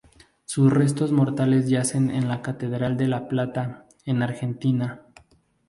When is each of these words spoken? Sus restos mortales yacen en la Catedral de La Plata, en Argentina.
Sus 0.45 0.73
restos 0.73 1.11
mortales 1.11 1.69
yacen 1.69 2.09
en 2.09 2.27
la 2.27 2.41
Catedral 2.41 2.97
de 2.97 3.07
La 3.07 3.27
Plata, 3.27 3.85
en 4.03 4.23
Argentina. 4.23 5.03